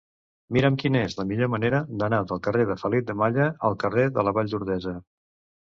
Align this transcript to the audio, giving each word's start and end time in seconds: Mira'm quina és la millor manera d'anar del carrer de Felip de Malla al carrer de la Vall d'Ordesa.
Mira'm 0.55 0.77
quina 0.83 1.01
és 1.09 1.15
la 1.19 1.25
millor 1.31 1.51
manera 1.55 1.83
d'anar 2.03 2.21
del 2.31 2.41
carrer 2.49 2.65
de 2.71 2.79
Felip 2.85 3.07
de 3.11 3.19
Malla 3.23 3.51
al 3.71 3.79
carrer 3.85 4.07
de 4.17 4.25
la 4.29 4.35
Vall 4.39 4.55
d'Ordesa. 4.57 4.97